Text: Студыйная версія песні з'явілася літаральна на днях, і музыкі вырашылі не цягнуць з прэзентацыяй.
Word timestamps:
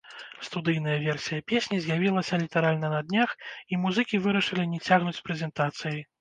Студыйная 0.45 0.93
версія 1.07 1.39
песні 1.51 1.77
з'явілася 1.83 2.39
літаральна 2.43 2.87
на 2.95 3.01
днях, 3.11 3.37
і 3.75 3.79
музыкі 3.85 4.21
вырашылі 4.25 4.67
не 4.73 4.79
цягнуць 4.89 5.15
з 5.21 5.25
прэзентацыяй. 5.31 6.01